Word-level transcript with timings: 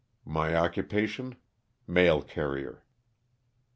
My 0.25 0.55
occupation, 0.55 1.35
mail 1.85 2.23
carrier. 2.23 2.83